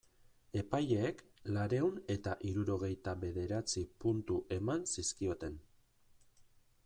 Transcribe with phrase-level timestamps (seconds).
[0.59, 1.19] Epaileek
[1.57, 5.61] laurehun eta hirurogeita bederatzi puntu eman zizkioten.